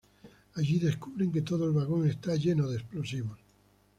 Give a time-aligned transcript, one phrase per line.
[0.55, 3.37] Allí descubren que todo el vagón está lleno de explosivos.